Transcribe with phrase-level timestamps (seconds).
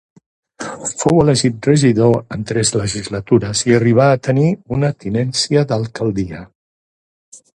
[1.01, 6.45] Fou elegit regidor en tres legislatures i arribà a tenir una tinència d'alcaldia.